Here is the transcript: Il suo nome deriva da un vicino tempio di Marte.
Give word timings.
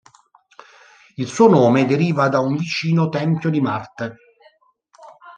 Il 1.17 1.27
suo 1.27 1.47
nome 1.47 1.85
deriva 1.85 2.27
da 2.27 2.39
un 2.39 2.55
vicino 2.57 3.09
tempio 3.09 3.51
di 3.51 3.61
Marte. 3.61 4.15